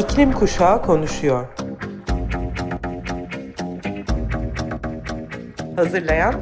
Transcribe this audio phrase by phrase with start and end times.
[0.00, 1.46] İklim Kuşağı konuşuyor.
[5.76, 6.34] Hazırlayan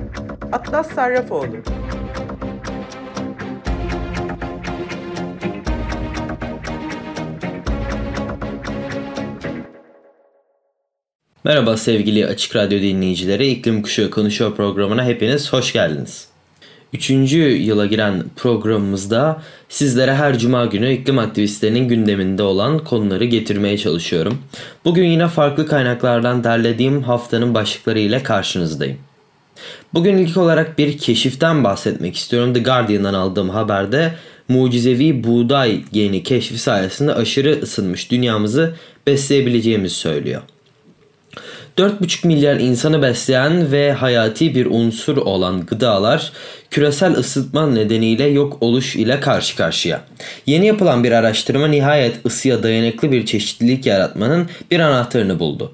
[0.52, 1.56] Atlas Sarrafoğlu.
[11.44, 13.46] Merhaba sevgili Açık Radyo dinleyicileri.
[13.46, 16.37] İklim Kuşağı Konuşuyor programına hepiniz hoş geldiniz.
[16.92, 24.38] Üçüncü yıla giren programımızda sizlere her cuma günü iklim aktivistlerinin gündeminde olan konuları getirmeye çalışıyorum.
[24.84, 28.98] Bugün yine farklı kaynaklardan derlediğim haftanın başlıkları ile karşınızdayım.
[29.94, 32.54] Bugün ilk olarak bir keşiften bahsetmek istiyorum.
[32.54, 34.14] The Guardian'dan aldığım haberde
[34.48, 38.74] mucizevi buğday geni keşfi sayesinde aşırı ısınmış dünyamızı
[39.06, 40.42] besleyebileceğimizi söylüyor.
[41.78, 46.32] 4,5 milyar insanı besleyen ve hayati bir unsur olan gıdalar
[46.70, 50.00] küresel ısıtma nedeniyle yok oluş ile karşı karşıya.
[50.46, 55.72] Yeni yapılan bir araştırma nihayet ısıya dayanıklı bir çeşitlilik yaratmanın bir anahtarını buldu.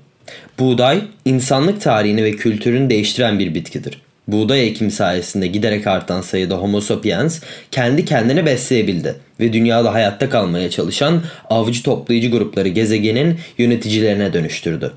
[0.59, 4.01] Buğday, insanlık tarihini ve kültürünü değiştiren bir bitkidir.
[4.29, 10.71] Buğday ekimi sayesinde giderek artan sayıda Homo sapiens kendi kendini besleyebildi ve dünyada hayatta kalmaya
[10.71, 14.93] çalışan avcı toplayıcı grupları gezegenin yöneticilerine dönüştürdü.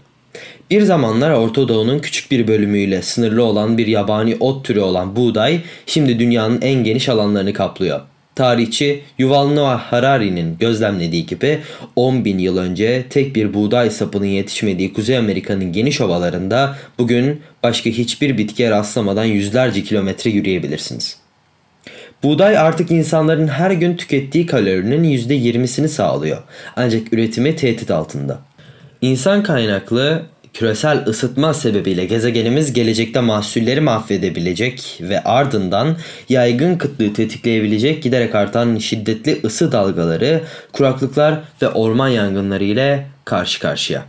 [0.71, 5.61] Bir zamanlar Orta Doğu'nun küçük bir bölümüyle sınırlı olan bir yabani ot türü olan buğday
[5.85, 8.02] şimdi dünyanın en geniş alanlarını kaplıyor.
[8.38, 11.59] Tarihçi Yuval Noah Harari'nin gözlemlediği gibi
[11.95, 17.89] 10 bin yıl önce tek bir buğday sapının yetişmediği Kuzey Amerika'nın geniş ovalarında bugün başka
[17.89, 21.17] hiçbir bitkiye rastlamadan yüzlerce kilometre yürüyebilirsiniz.
[22.23, 26.38] Buğday artık insanların her gün tükettiği kalorinin %20'sini sağlıyor.
[26.75, 28.46] Ancak üretimi tehdit altında.
[29.01, 30.21] İnsan kaynaklı
[30.53, 35.97] küresel ısıtma sebebiyle gezegenimiz gelecekte mahsulleri mahvedebilecek ve ardından
[36.29, 40.41] yaygın kıtlığı tetikleyebilecek giderek artan şiddetli ısı dalgaları,
[40.73, 44.05] kuraklıklar ve orman yangınları ile karşı karşıya.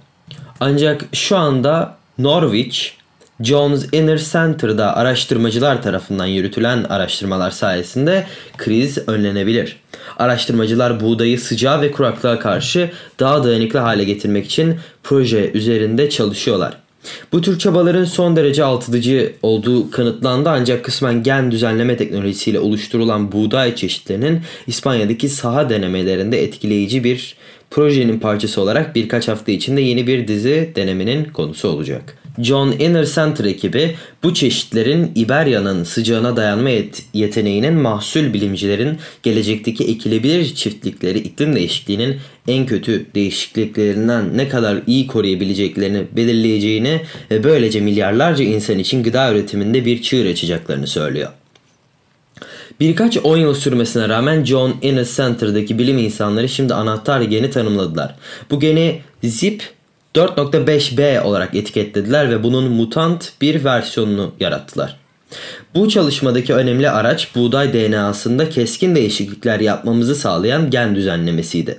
[0.61, 2.98] Ancak şu anda Norwich,
[3.43, 8.27] Jones Inner Center'da araştırmacılar tarafından yürütülen araştırmalar sayesinde
[8.57, 9.77] kriz önlenebilir.
[10.17, 12.91] Araştırmacılar buğdayı sıcağa ve kuraklığa karşı
[13.21, 16.77] daha dayanıklı hale getirmek için proje üzerinde çalışıyorlar.
[17.33, 23.75] Bu tür çabaların son derece altıdıcı olduğu kanıtlandı ancak kısmen gen düzenleme teknolojisiyle oluşturulan buğday
[23.75, 27.37] çeşitlerinin İspanya'daki saha denemelerinde etkileyici bir
[27.71, 32.19] projenin parçası olarak birkaç hafta içinde yeni bir dizi denemenin konusu olacak.
[32.41, 40.55] John Inner Center ekibi bu çeşitlerin İberya'nın sıcağına dayanma yet- yeteneğinin mahsul bilimcilerin gelecekteki ekilebilir
[40.55, 42.17] çiftlikleri iklim değişikliğinin
[42.49, 47.01] en kötü değişikliklerinden ne kadar iyi koruyabileceklerini belirleyeceğini
[47.31, 51.31] ve böylece milyarlarca insan için gıda üretiminde bir çığır açacaklarını söylüyor.
[52.81, 58.15] Birkaç 10 yıl sürmesine rağmen John Inner Center'daki bilim insanları şimdi anahtar geni tanımladılar.
[58.51, 59.63] Bu geni ZIP
[60.19, 64.97] 4.5b olarak etiketlediler ve bunun mutant bir versiyonunu yarattılar.
[65.75, 71.79] Bu çalışmadaki önemli araç buğday DNA'sında keskin değişiklikler yapmamızı sağlayan gen düzenlemesiydi.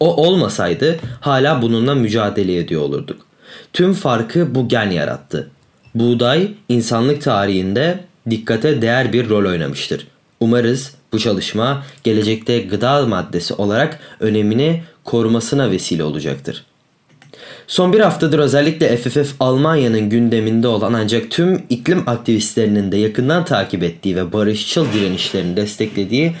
[0.00, 3.26] O olmasaydı hala bununla mücadele ediyor olurduk.
[3.72, 5.50] Tüm farkı bu gen yarattı.
[5.94, 8.00] Buğday insanlık tarihinde
[8.30, 10.06] dikkate değer bir rol oynamıştır.
[10.40, 16.64] Umarız bu çalışma gelecekte gıda maddesi olarak önemini korumasına vesile olacaktır.
[17.66, 23.82] Son bir haftadır özellikle FFF Almanya'nın gündeminde olan ancak tüm iklim aktivistlerinin de yakından takip
[23.82, 26.32] ettiği ve barışçıl direnişlerini desteklediği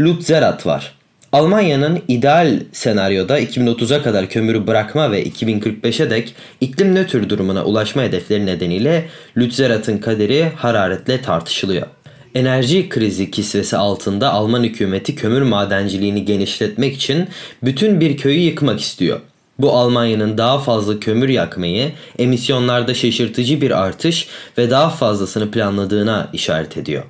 [0.00, 0.94] Lutzerat var.
[1.32, 8.46] Almanya'nın ideal senaryoda 2030'a kadar kömürü bırakma ve 2045'e dek iklim nötr durumuna ulaşma hedefleri
[8.46, 9.08] nedeniyle
[9.38, 11.86] Lutzerat'ın kaderi hararetle tartışılıyor.
[12.34, 17.28] Enerji krizi kisvesi altında Alman hükümeti kömür madenciliğini genişletmek için
[17.62, 19.20] bütün bir köyü yıkmak istiyor.
[19.62, 24.26] Bu Almanya'nın daha fazla kömür yakmayı, emisyonlarda şaşırtıcı bir artış
[24.58, 27.02] ve daha fazlasını planladığına işaret ediyor.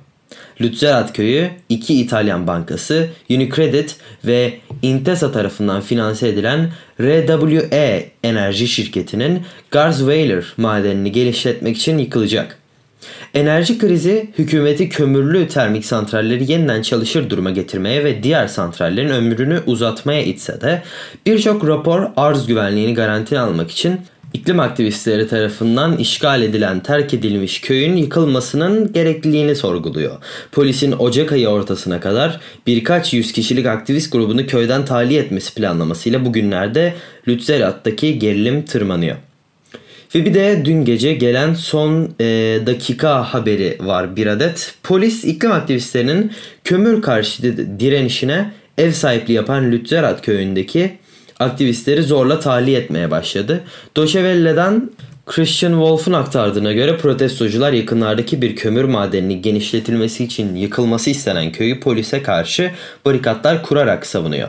[0.61, 3.95] Lützerat köyü iki İtalyan bankası Unicredit
[4.25, 12.60] ve Intesa tarafından finanse edilen RWE enerji şirketinin Garzweiler madenini geliştirmek için yıkılacak.
[13.33, 20.23] Enerji krizi hükümeti kömürlü termik santralleri yeniden çalışır duruma getirmeye ve diğer santrallerin ömrünü uzatmaya
[20.23, 20.81] itse de
[21.25, 23.99] birçok rapor arz güvenliğini garanti almak için
[24.33, 30.17] iklim aktivistleri tarafından işgal edilen terk edilmiş köyün yıkılmasının gerekliliğini sorguluyor.
[30.51, 36.93] Polisin Ocak ayı ortasına kadar birkaç yüz kişilik aktivist grubunu köyden tahliye etmesi planlamasıyla bugünlerde
[37.27, 39.17] Lützerat'taki gerilim tırmanıyor.
[40.15, 42.25] Ve bir de dün gece gelen son e,
[42.65, 44.75] dakika haberi var bir adet.
[44.83, 46.31] Polis iklim aktivistlerinin
[46.63, 50.97] kömür karşıtı direnişine ev sahipliği yapan Lützerat köyündeki
[51.39, 53.63] aktivistleri zorla tahliye etmeye başladı.
[53.95, 54.89] Doçevelle'den
[55.25, 62.23] Christian Wolf'un aktardığına göre protestocular yakınlardaki bir kömür madeninin genişletilmesi için yıkılması istenen köyü polise
[62.23, 62.71] karşı
[63.05, 64.47] barikatlar kurarak savunuyor.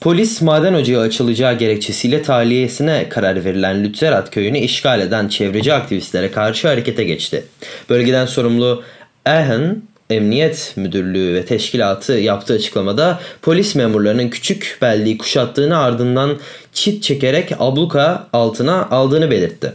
[0.00, 6.68] Polis maden ocağı açılacağı gerekçesiyle tahliyesine karar verilen Lützerat köyünü işgal eden çevreci aktivistlere karşı
[6.68, 7.44] harekete geçti.
[7.90, 8.82] Bölgeden sorumlu
[9.26, 16.38] Aachen Emniyet Müdürlüğü ve teşkilatı yaptığı açıklamada polis memurlarının küçük beldiği kuşattığını ardından
[16.72, 19.72] çit çekerek abluka altına aldığını belirtti.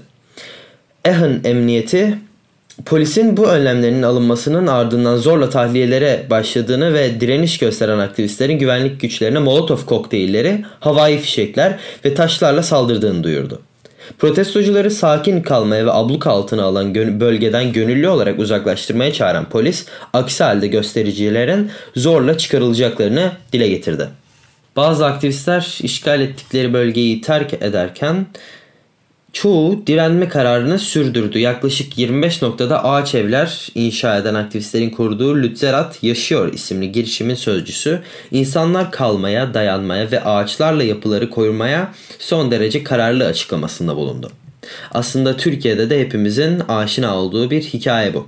[1.05, 2.17] Aachen Emniyeti
[2.85, 9.85] Polisin bu önlemlerin alınmasının ardından zorla tahliyelere başladığını ve direniş gösteren aktivistlerin güvenlik güçlerine molotof
[9.85, 13.61] kokteylleri, havai fişekler ve taşlarla saldırdığını duyurdu.
[14.19, 20.67] Protestocuları sakin kalmaya ve abluk altına alan bölgeden gönüllü olarak uzaklaştırmaya çağıran polis, aksi halde
[20.67, 24.07] göstericilerin zorla çıkarılacaklarını dile getirdi.
[24.75, 28.25] Bazı aktivistler işgal ettikleri bölgeyi terk ederken
[29.33, 31.39] çoğu direnme kararını sürdürdü.
[31.39, 38.01] Yaklaşık 25 noktada ağaç evler inşa eden aktivistlerin kurduğu Lützerat Yaşıyor isimli girişimin sözcüsü
[38.31, 44.31] insanlar kalmaya, dayanmaya ve ağaçlarla yapıları korumaya son derece kararlı açıklamasında bulundu.
[44.91, 48.27] Aslında Türkiye'de de hepimizin aşina olduğu bir hikaye bu.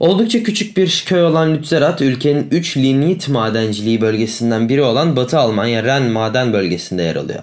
[0.00, 5.82] Oldukça küçük bir köy olan Lützerat, ülkenin 3 lignit madenciliği bölgesinden biri olan Batı Almanya
[5.84, 7.42] Ren maden bölgesinde yer alıyor.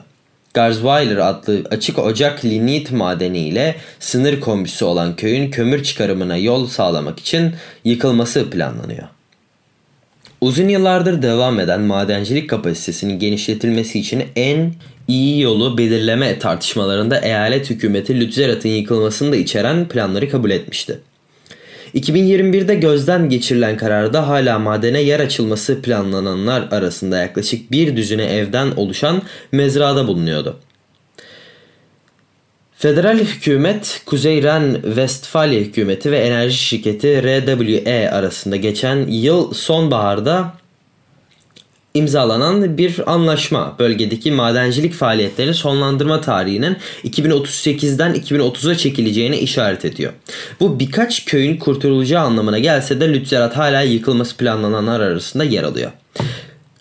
[0.53, 7.19] Garzweiler adlı açık ocak lignit madeni ile sınır kombisi olan köyün kömür çıkarımına yol sağlamak
[7.19, 7.53] için
[7.83, 9.07] yıkılması planlanıyor.
[10.41, 14.73] Uzun yıllardır devam eden madencilik kapasitesinin genişletilmesi için en
[15.07, 20.99] iyi yolu belirleme tartışmalarında eyalet hükümeti Lützerat'ın yıkılmasını da içeren planları kabul etmişti.
[21.95, 29.21] 2021'de gözden geçirilen kararda hala madene yer açılması planlananlar arasında yaklaşık bir düzine evden oluşan
[29.51, 30.59] mezrada bulunuyordu.
[32.75, 40.53] Federal hükümet Kuzey Ren-Vestfalya hükümeti ve enerji şirketi RWE arasında geçen yıl sonbaharda
[41.93, 50.13] imzalanan bir anlaşma bölgedeki madencilik faaliyetlerini sonlandırma tarihinin 2038'den 2030'a çekileceğine işaret ediyor.
[50.59, 55.91] Bu birkaç köyün kurtulacağı anlamına gelse de Lützerat hala yıkılması planlananlar arasında yer alıyor.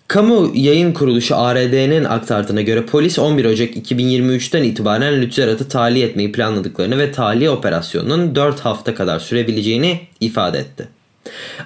[0.09, 6.99] Kamu yayın kuruluşu ARD'nin aktardığına göre polis 11 Ocak 2023'ten itibaren Lützerat'ı tahliye etmeyi planladıklarını
[6.99, 10.89] ve tahliye operasyonunun 4 hafta kadar sürebileceğini ifade etti.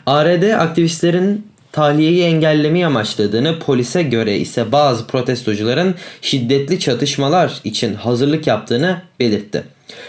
[0.07, 9.03] ARD aktivistlerin tahliyeyi engellemeyi amaçladığını polise göre ise bazı protestocuların şiddetli çatışmalar için hazırlık yaptığını
[9.21, 9.63] belirtti.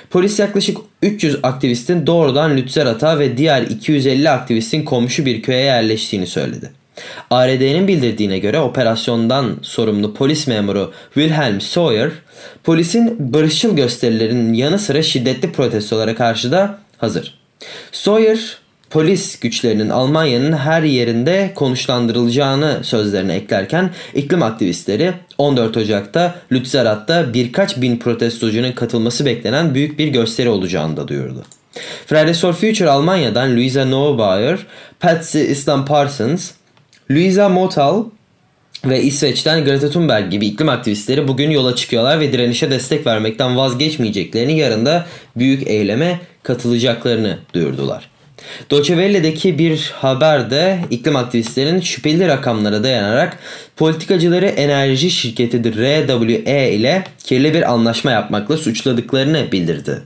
[0.09, 6.71] Polis yaklaşık 300 aktivistin doğrudan Lützerat'a ve diğer 250 aktivistin komşu bir köye yerleştiğini söyledi.
[7.29, 12.11] ARD'nin bildirdiğine göre operasyondan sorumlu polis memuru Wilhelm Sawyer,
[12.63, 17.33] polisin barışçıl gösterilerinin yanı sıra şiddetli protestolara karşı da hazır.
[17.91, 18.64] Sawyer
[18.95, 27.97] polis güçlerinin Almanya'nın her yerinde konuşlandırılacağını sözlerine eklerken iklim aktivistleri 14 Ocak'ta Lützerath'ta birkaç bin
[27.97, 31.43] protestocunun katılması beklenen büyük bir gösteri olacağını da duyurdu.
[32.05, 34.59] Fridays for Future Almanya'dan Luisa Neubauer,
[34.99, 36.51] Patsy Islam Parsons,
[37.11, 38.05] Luisa Motal
[38.85, 44.59] ve İsveç'ten Greta Thunberg gibi iklim aktivistleri bugün yola çıkıyorlar ve direnişe destek vermekten vazgeçmeyeceklerini
[44.59, 48.14] yarın da büyük eyleme katılacaklarını duyurdular.
[48.71, 53.37] Deutsche Welle'deki bir haberde iklim aktivistlerinin şüpheli rakamlara dayanarak
[53.75, 60.01] politikacıları enerji şirketi RWE ile kirli bir anlaşma yapmakla suçladıklarını bildirdi.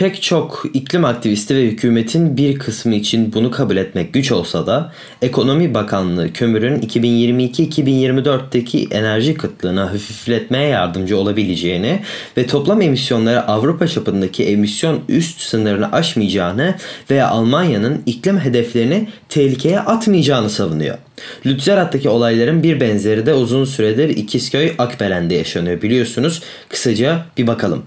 [0.00, 4.92] Pek çok iklim aktivisti ve hükümetin bir kısmı için bunu kabul etmek güç olsa da
[5.22, 12.00] Ekonomi Bakanlığı kömürün 2022-2024'teki enerji kıtlığına hafifletmeye yardımcı olabileceğini
[12.36, 16.74] ve toplam emisyonları Avrupa çapındaki emisyon üst sınırını aşmayacağını
[17.10, 20.98] veya Almanya'nın iklim hedeflerini tehlikeye atmayacağını savunuyor.
[21.46, 26.42] Lützerat'taki olayların bir benzeri de uzun süredir İkizköy Akbelen'de yaşanıyor biliyorsunuz.
[26.68, 27.82] Kısaca bir bakalım.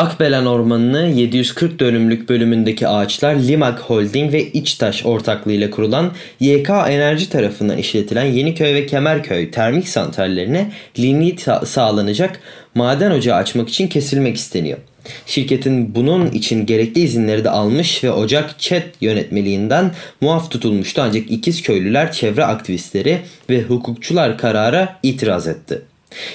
[0.00, 7.78] Akbelen Ormanı'nı 740 dönümlük bölümündeki ağaçlar Limak Holding ve İçtaş ortaklığıyla kurulan YK Enerji tarafından
[7.78, 12.40] işletilen Yeniköy ve Kemerköy termik santrallerine lignit sağlanacak
[12.74, 14.78] maden ocağı açmak için kesilmek isteniyor.
[15.26, 19.90] Şirketin bunun için gerekli izinleri de almış ve ocak ÇED yönetmeliğinden
[20.20, 23.18] muaf tutulmuştu ancak ikiz köylüler çevre aktivistleri
[23.50, 25.89] ve hukukçular karara itiraz etti.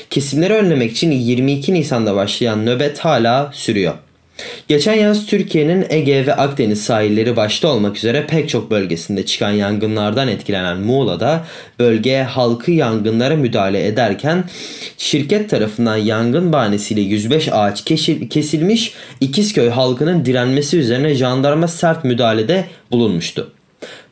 [0.09, 3.93] Kesimleri önlemek için 22 Nisan'da başlayan nöbet hala sürüyor.
[4.67, 10.27] Geçen yaz Türkiye'nin Ege ve Akdeniz sahilleri başta olmak üzere pek çok bölgesinde çıkan yangınlardan
[10.27, 11.45] etkilenen Muğla'da
[11.79, 14.43] bölgeye halkı yangınlara müdahale ederken
[14.97, 17.83] şirket tarafından yangın bahanesiyle 105 ağaç
[18.29, 23.54] kesilmiş İkizköy halkının direnmesi üzerine jandarma sert müdahalede bulunmuştu.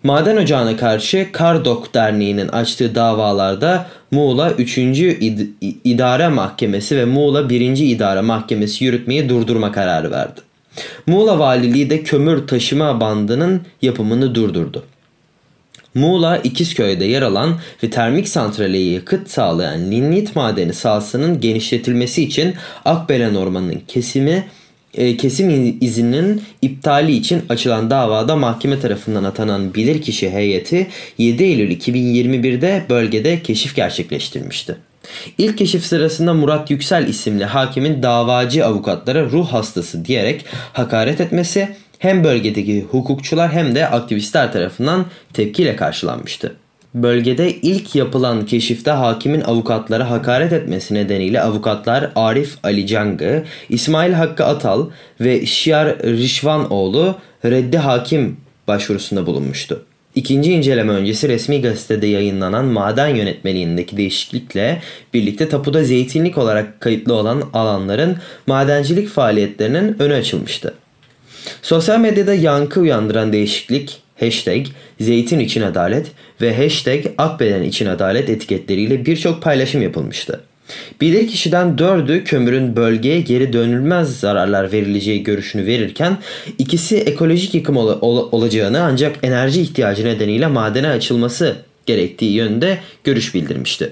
[0.03, 4.77] Maden ocağına karşı Kardok Derneği'nin açtığı davalarda Muğla 3.
[4.77, 5.47] İd-
[5.83, 7.77] İdare Mahkemesi ve Muğla 1.
[7.77, 10.41] İdare Mahkemesi yürütmeyi durdurma kararı verdi.
[11.07, 14.83] Muğla Valiliği de kömür taşıma bandının yapımını durdurdu.
[15.95, 22.53] Muğla İkizköy'de yer alan ve termik santrale yakıt sağlayan lignit madeni sahasının genişletilmesi için
[22.85, 24.45] Akbelen Ormanı'nın kesimi
[24.93, 32.85] e, kesim izninin iptali için açılan davada mahkeme tarafından atanan bilirkişi heyeti 7 Eylül 2021'de
[32.89, 34.75] bölgede keşif gerçekleştirmişti.
[35.37, 41.69] İlk keşif sırasında Murat Yüksel isimli hakimin davacı avukatlara ruh hastası diyerek hakaret etmesi
[41.99, 46.55] hem bölgedeki hukukçular hem de aktivistler tarafından tepkiyle karşılanmıştı.
[46.93, 54.45] Bölgede ilk yapılan keşifte hakimin avukatlara hakaret etmesi nedeniyle avukatlar Arif Ali Cangı, İsmail Hakkı
[54.45, 54.89] Atal
[55.21, 59.85] ve Şiar Rişvanoğlu reddi hakim başvurusunda bulunmuştu.
[60.15, 64.81] İkinci inceleme öncesi resmi gazetede yayınlanan maden yönetmeliğindeki değişiklikle
[65.13, 70.73] birlikte tapuda zeytinlik olarak kayıtlı olan alanların madencilik faaliyetlerinin önü açılmıştı.
[71.61, 74.65] Sosyal medyada yankı uyandıran değişiklik hashtag
[74.99, 76.07] zeytin için adalet
[76.41, 80.41] ve hashtag akbeden için adalet etiketleriyle birçok paylaşım yapılmıştı.
[81.01, 86.17] Bilir kişiden dördü kömürün bölgeye geri dönülmez zararlar verileceği görüşünü verirken
[86.57, 91.55] ikisi ekolojik yıkım ol- ol- olacağını ancak enerji ihtiyacı nedeniyle madene açılması
[91.85, 93.89] gerektiği yönde görüş bildirmişti.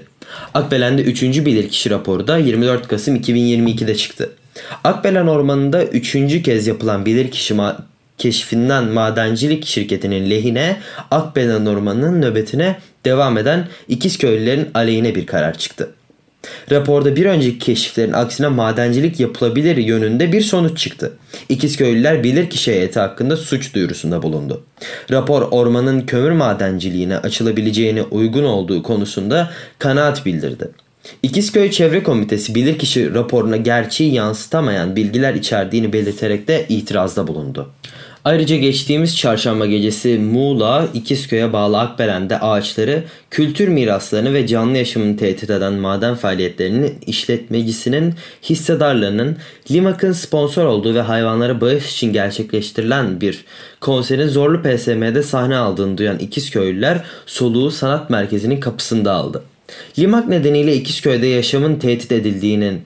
[0.54, 1.22] Akbelen'de 3.
[1.22, 4.30] bilirkişi raporu da 24 Kasım 2022'de çıktı.
[4.84, 6.42] Akbelen Ormanı'nda 3.
[6.42, 7.76] kez yapılan bilirkişi ma-
[8.22, 10.76] keşfinden madencilik şirketinin lehine
[11.10, 15.90] Akbelen Ormanı'nın nöbetine devam eden İkizköylülerin aleyhine bir karar çıktı.
[16.70, 21.12] Raporda bir önceki keşiflerin aksine madencilik yapılabilir yönünde bir sonuç çıktı.
[21.48, 24.64] İkizköylüler bilirkişi heyeti hakkında suç duyurusunda bulundu.
[25.10, 30.68] Rapor ormanın kömür madenciliğine açılabileceğine uygun olduğu konusunda kanaat bildirdi.
[31.22, 37.70] İkizköy Çevre Komitesi bilirkişi raporuna gerçeği yansıtamayan bilgiler içerdiğini belirterek de itirazda bulundu.
[38.24, 45.50] Ayrıca geçtiğimiz çarşamba gecesi Muğla, İkizköy'e bağlı Akbelen'de ağaçları, kültür miraslarını ve canlı yaşamını tehdit
[45.50, 49.36] eden maden faaliyetlerinin işletmecisinin hissedarlarının
[49.70, 53.44] Limak'ın sponsor olduğu ve hayvanlara bağış için gerçekleştirilen bir
[53.80, 59.42] konserin Zorlu PSM'de sahne aldığını duyan İkizköylüler soluğu sanat merkezinin kapısında aldı.
[59.98, 62.82] Limak nedeniyle İkizköy'de yaşamın tehdit edildiğinin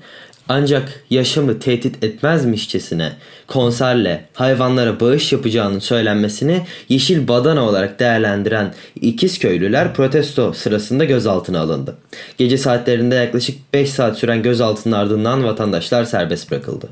[0.48, 3.12] ancak yaşamı tehdit etmezmişçesine
[3.46, 11.96] konserle hayvanlara bağış yapacağının söylenmesini yeşil badana olarak değerlendiren ikiz köylüler protesto sırasında gözaltına alındı.
[12.38, 16.88] Gece saatlerinde yaklaşık 5 saat süren gözaltının ardından vatandaşlar serbest bırakıldı.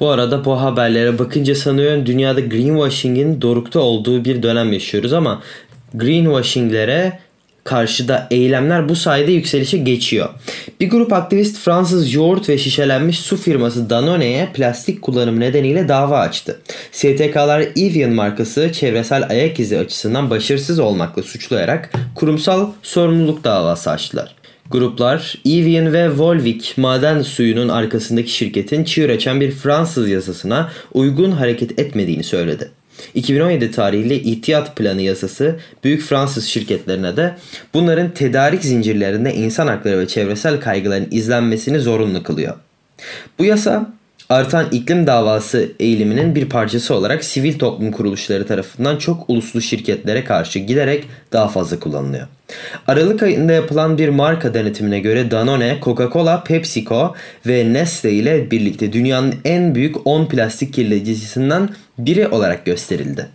[0.00, 5.42] Bu arada bu haberlere bakınca sanıyorum dünyada greenwashing'in dorukta olduğu bir dönem yaşıyoruz ama
[5.94, 7.18] greenwashing'lere
[7.66, 10.28] karşıda eylemler bu sayede yükselişe geçiyor.
[10.80, 16.60] Bir grup aktivist Fransız yoğurt ve şişelenmiş su firması Danone'ye plastik kullanımı nedeniyle dava açtı.
[16.92, 24.34] STK'lar Evian markası çevresel ayak izi açısından başarısız olmakla suçlayarak kurumsal sorumluluk davası açtılar.
[24.70, 31.78] Gruplar Evian ve Volvic maden suyunun arkasındaki şirketin çığ ürechen bir Fransız yasasına uygun hareket
[31.78, 32.70] etmediğini söyledi.
[33.14, 37.36] 2017 tarihli ihtiyat planı yasası büyük Fransız şirketlerine de
[37.74, 42.54] bunların tedarik zincirlerinde insan hakları ve çevresel kaygıların izlenmesini zorunlu kılıyor.
[43.38, 43.92] Bu yasa
[44.28, 50.58] artan iklim davası eğiliminin bir parçası olarak sivil toplum kuruluşları tarafından çok uluslu şirketlere karşı
[50.58, 52.26] giderek daha fazla kullanılıyor.
[52.86, 57.14] Aralık ayında yapılan bir marka denetimine göre Danone, Coca-Cola, PepsiCo
[57.46, 61.68] ve Nestle ile birlikte dünyanın en büyük 10 plastik kirleticisinden
[61.98, 63.26] biri olarak gösterildi.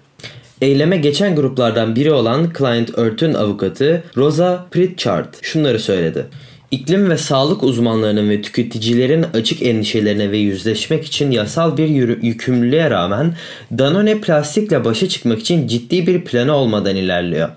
[0.62, 6.26] Eyleme geçen gruplardan biri olan Client Earth'ün avukatı Rosa Pritchard şunları söyledi.
[6.72, 11.88] İklim ve sağlık uzmanlarının ve tüketicilerin açık endişelerine ve yüzleşmek için yasal bir
[12.24, 13.36] yükümlülüğe rağmen
[13.78, 17.50] Danone plastikle başa çıkmak için ciddi bir planı olmadan ilerliyor.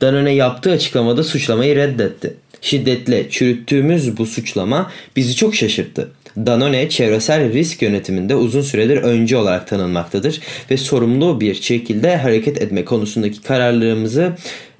[0.00, 2.34] Danone yaptığı açıklamada suçlamayı reddetti.
[2.60, 6.08] Şiddetle çürüttüğümüz bu suçlama bizi çok şaşırttı.
[6.36, 12.84] Danone çevresel risk yönetiminde uzun süredir önce olarak tanınmaktadır ve sorumlu bir şekilde hareket etme
[12.84, 14.32] konusundaki kararlarımızı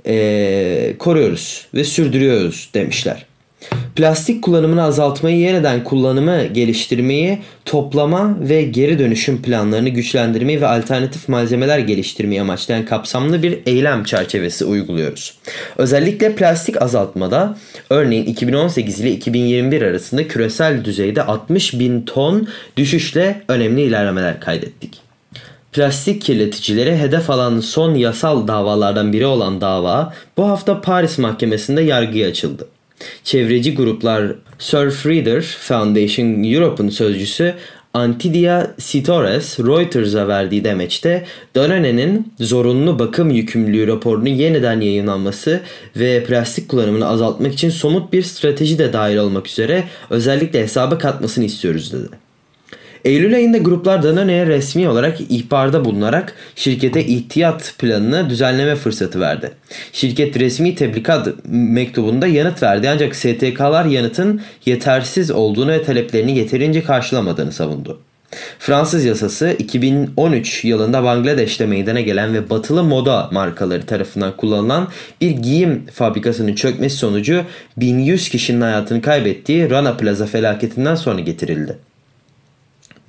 [0.07, 3.28] ee, koruyoruz ve sürdürüyoruz demişler.
[3.97, 11.79] Plastik kullanımını azaltmayı, yeniden kullanımı geliştirmeyi, toplama ve geri dönüşüm planlarını güçlendirmeyi ve alternatif malzemeler
[11.79, 15.35] geliştirmeyi amaçlayan kapsamlı bir eylem çerçevesi uyguluyoruz.
[15.79, 17.57] Özellikle plastik azaltmada
[17.91, 25.01] örneğin 2018 ile 2021 arasında küresel düzeyde 60 bin ton düşüşle önemli ilerlemeler kaydettik.
[25.73, 32.29] Plastik kirleticileri hedef alan son yasal davalardan biri olan dava bu hafta Paris Mahkemesi'nde yargıya
[32.29, 32.69] açıldı.
[33.25, 37.55] Çevreci gruplar Surf Reader Foundation Europe'un sözcüsü
[37.95, 41.25] Antidia Sitores Reuters'a verdiği demeçte
[41.55, 45.61] Danone'nin zorunlu bakım yükümlülüğü raporunun yeniden yayınlanması
[45.97, 51.45] ve plastik kullanımını azaltmak için somut bir strateji de dahil olmak üzere özellikle hesaba katmasını
[51.45, 52.28] istiyoruz dedi.
[53.05, 59.51] Eylül ayında gruplar Danone'ye resmi olarak ihbarda bulunarak şirkete ihtiyat planını düzenleme fırsatı verdi.
[59.93, 67.53] Şirket resmi tebligat mektubunda yanıt verdi ancak STK'lar yanıtın yetersiz olduğunu ve taleplerini yeterince karşılamadığını
[67.53, 68.01] savundu.
[68.59, 74.89] Fransız yasası 2013 yılında Bangladeş'te meydana gelen ve batılı moda markaları tarafından kullanılan
[75.21, 77.45] bir giyim fabrikasının çökmesi sonucu
[77.77, 81.88] 1100 kişinin hayatını kaybettiği Rana Plaza felaketinden sonra getirildi.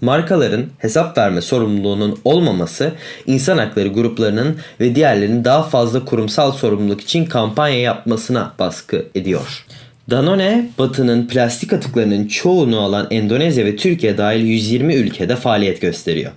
[0.02, 2.92] Markaların hesap verme sorumluluğunun olmaması
[3.28, 9.66] insan hakları gruplarının ve diğerlerinin daha fazla kurumsal sorumluluk için kampanya yapmasına baskı ediyor.
[10.10, 16.32] Danone, Batı'nın plastik atıklarının çoğunu alan Endonezya ve Türkiye dahil 120 ülkede faaliyet gösteriyor.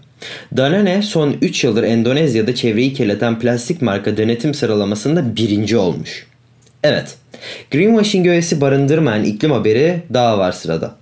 [0.56, 6.26] Danone son 3 yıldır Endonezya'da çevreyi kirleten plastik marka denetim sıralamasında birinci olmuş.
[6.82, 7.16] Evet,
[7.70, 11.01] greenwashing öğesi barındırmayan iklim haberi daha var sırada.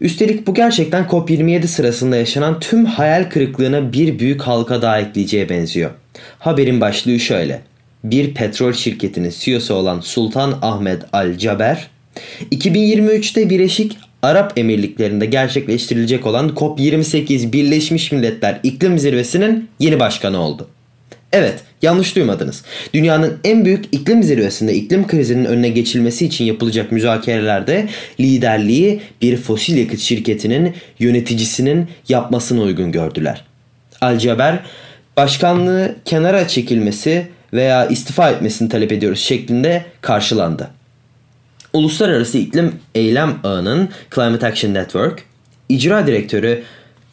[0.00, 5.90] Üstelik bu gerçekten COP27 sırasında yaşanan tüm hayal kırıklığına bir büyük halka daha ekleyeceğe benziyor.
[6.38, 7.60] Haberin başlığı şöyle.
[8.04, 11.90] Bir petrol şirketinin CEO'su olan Sultan Ahmet Al Jaber,
[12.52, 20.68] 2023'te Birleşik Arap Emirlikleri'nde gerçekleştirilecek olan COP28 Birleşmiş Milletler İklim Zirvesi'nin yeni başkanı oldu.
[21.32, 22.64] Evet, yanlış duymadınız.
[22.94, 27.88] Dünyanın en büyük iklim zirvesinde iklim krizinin önüne geçilmesi için yapılacak müzakerelerde
[28.20, 33.44] liderliği bir fosil yakıt şirketinin yöneticisinin yapmasını uygun gördüler.
[34.00, 34.60] Alcaber,
[35.16, 40.70] başkanlığı kenara çekilmesi veya istifa etmesini talep ediyoruz şeklinde karşılandı.
[41.72, 45.24] Uluslararası İklim Eylem Ağı'nın Climate Action Network,
[45.68, 46.62] icra direktörü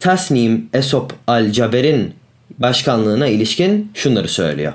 [0.00, 2.14] Tasnim Esop Al-Jaber'in
[2.58, 4.72] başkanlığına ilişkin şunları söylüyor.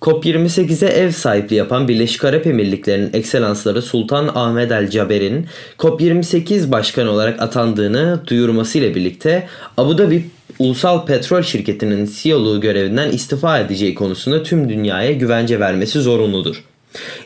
[0.00, 5.46] COP28'e ev sahipliği yapan Birleşik Arap Emirlikleri'nin ekselansları Sultan Ahmed El Caber'in
[5.78, 13.94] COP28 başkanı olarak atandığını duyurmasıyla birlikte Abu Dhabi Ulusal Petrol Şirketi'nin CEO'luğu görevinden istifa edeceği
[13.94, 16.64] konusunda tüm dünyaya güvence vermesi zorunludur.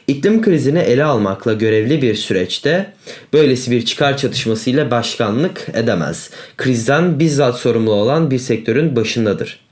[0.09, 2.93] İklim krizini ele almakla görevli bir süreçte
[3.33, 6.31] böylesi bir çıkar çatışmasıyla başkanlık edemez.
[6.57, 9.69] Krizden bizzat sorumlu olan bir sektörün başındadır.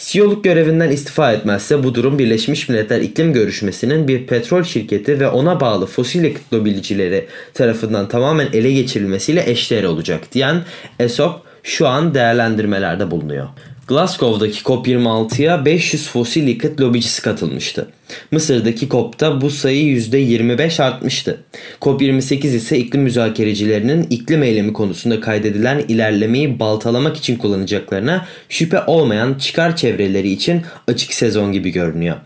[0.00, 5.60] CEO'luk görevinden istifa etmezse bu durum Birleşmiş Milletler İklim Görüşmesi'nin bir petrol şirketi ve ona
[5.60, 10.62] bağlı fosil yakıt lobicileri tarafından tamamen ele geçirilmesiyle eşdeğer olacak diyen
[10.98, 13.48] ESOP şu an değerlendirmelerde bulunuyor.
[13.90, 17.88] Glasgow'daki COP26'ya 500 fosil yakıt lobicisi katılmıştı.
[18.30, 21.40] Mısır'daki COP'ta bu sayı %25 artmıştı.
[21.80, 29.76] COP28 ise iklim müzakerecilerinin iklim eylemi konusunda kaydedilen ilerlemeyi baltalamak için kullanacaklarına şüphe olmayan çıkar
[29.76, 32.16] çevreleri için açık sezon gibi görünüyor.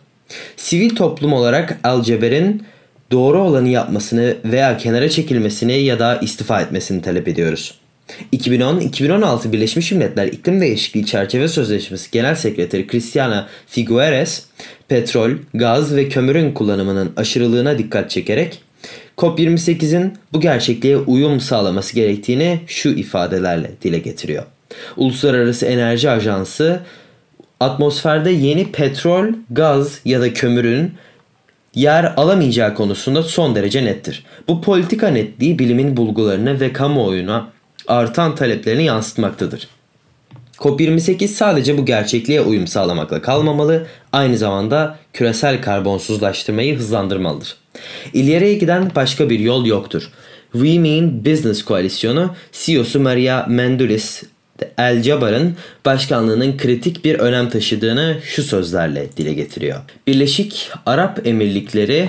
[0.57, 2.62] Sivil toplum olarak Alceber'in
[3.12, 7.84] doğru olanı yapmasını veya kenara çekilmesini ya da istifa etmesini talep ediyoruz.
[8.33, 14.45] 2010-2016 Birleşmiş Milletler İklim Değişikliği Çerçeve Sözleşmesi Genel Sekreteri Cristiana Figueres,
[14.88, 18.62] petrol, gaz ve kömürün kullanımının aşırılığına dikkat çekerek
[19.17, 24.45] COP28'in bu gerçekliğe uyum sağlaması gerektiğini şu ifadelerle dile getiriyor.
[24.97, 26.81] Uluslararası Enerji Ajansı
[27.61, 30.93] atmosferde yeni petrol, gaz ya da kömürün
[31.75, 34.25] yer alamayacağı konusunda son derece nettir.
[34.49, 37.54] Bu politika netliği bilimin bulgularını ve kamuoyuna
[37.88, 39.68] artan taleplerini yansıtmaktadır.
[40.59, 47.57] COP28 sadece bu gerçekliğe uyum sağlamakla kalmamalı, aynı zamanda küresel karbonsuzlaştırmayı hızlandırmalıdır.
[48.12, 50.11] İleriye giden başka bir yol yoktur.
[50.53, 54.23] We Mean Business koalisyonu CEO'su Maria Mendulis
[54.79, 59.81] El Jabar'ın başkanlığının kritik bir önem taşıdığını şu sözlerle dile getiriyor.
[60.07, 62.09] Birleşik Arap Emirlikleri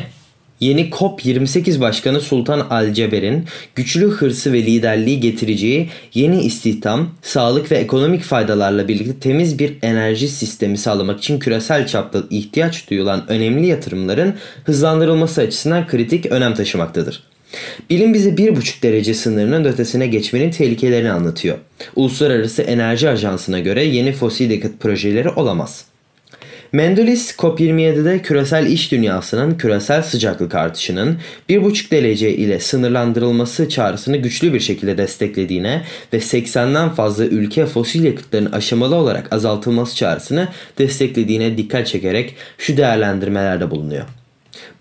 [0.60, 8.24] Yeni COP28 Başkanı Sultan Alceber'in güçlü hırsı ve liderliği getireceği yeni istihdam, sağlık ve ekonomik
[8.24, 15.41] faydalarla birlikte temiz bir enerji sistemi sağlamak için küresel çapta ihtiyaç duyulan önemli yatırımların hızlandırılması
[15.41, 17.24] açısından kritik önem taşımaktadır.
[17.89, 21.58] Bilim bize 1,5 derece sınırının ötesine geçmenin tehlikelerini anlatıyor.
[21.96, 25.86] Uluslararası Enerji Ajansı'na göre yeni fosil yakıt projeleri olamaz.
[26.76, 31.18] Mendelis COP27'de küresel iş dünyasının küresel sıcaklık artışının
[31.50, 35.84] 1,5 derece ile sınırlandırılması çağrısını güçlü bir şekilde desteklediğine
[36.14, 43.72] ve 80'den fazla ülke fosil yakıtların aşamalı olarak azaltılması çağrısını desteklediğine dikkat çekerek şu değerlendirmelerde
[43.72, 44.06] bulunuyor.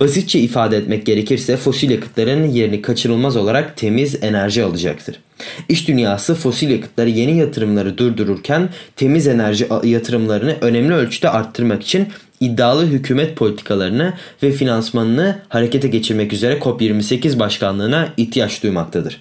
[0.00, 5.20] Basitçe ifade etmek gerekirse fosil yakıtların yerini kaçırılmaz olarak temiz enerji alacaktır.
[5.68, 12.08] İş dünyası fosil yakıtları yeni yatırımları durdururken temiz enerji yatırımlarını önemli ölçüde arttırmak için
[12.40, 19.20] iddialı hükümet politikalarını ve finansmanını harekete geçirmek üzere COP28 başkanlığına ihtiyaç duymaktadır.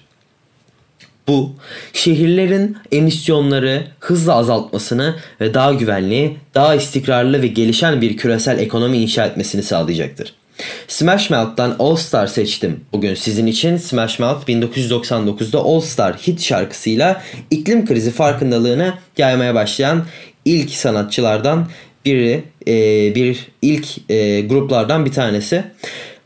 [1.28, 1.52] Bu,
[1.92, 9.26] şehirlerin emisyonları hızla azaltmasını ve daha güvenli, daha istikrarlı ve gelişen bir küresel ekonomi inşa
[9.26, 10.34] etmesini sağlayacaktır.
[10.88, 12.80] Smash Mouth'tan All Star seçtim.
[12.92, 20.04] Bugün sizin için Smash Mouth 1999'da All Star hit şarkısıyla iklim krizi farkındalığını yaymaya başlayan
[20.44, 21.68] ilk sanatçılardan
[22.04, 22.74] biri, e,
[23.14, 25.64] bir ilk e, gruplardan bir tanesi.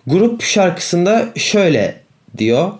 [0.07, 2.01] Grup şarkısında şöyle
[2.39, 2.73] diyor.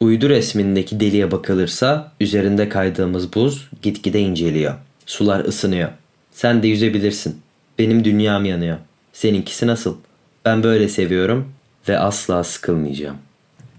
[0.00, 4.74] Uydu resmindeki deliğe bakılırsa üzerinde kaydığımız buz gitgide inceliyor.
[5.06, 5.88] Sular ısınıyor.
[6.32, 7.40] Sen de yüzebilirsin.
[7.78, 8.76] Benim dünyam yanıyor.
[9.12, 10.09] Seninkisi nasıl?''
[10.44, 11.52] Ben böyle seviyorum
[11.88, 13.16] ve asla sıkılmayacağım.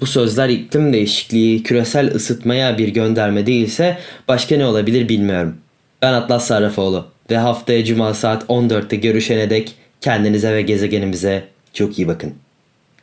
[0.02, 3.98] Bu sözler iklim değişikliği, küresel ısıtmaya bir gönderme değilse
[4.28, 5.58] başka ne olabilir bilmiyorum.
[6.02, 11.44] Ben Atlas Sarrafoğlu ve haftaya cuma saat 14'te görüşene dek kendinize ve gezegenimize
[11.74, 12.34] çok iyi bakın.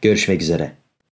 [0.03, 0.73] Görüşmek üzere.